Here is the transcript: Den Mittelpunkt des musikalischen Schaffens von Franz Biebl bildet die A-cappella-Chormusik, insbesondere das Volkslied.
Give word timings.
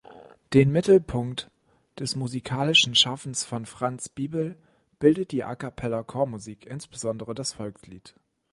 Den 0.53 0.71
Mittelpunkt 0.71 1.51
des 1.99 2.15
musikalischen 2.15 2.95
Schaffens 2.95 3.45
von 3.45 3.67
Franz 3.67 4.09
Biebl 4.09 4.57
bildet 4.97 5.31
die 5.31 5.43
A-cappella-Chormusik, 5.43 6.65
insbesondere 6.65 7.35
das 7.35 7.53
Volkslied. 7.53 8.15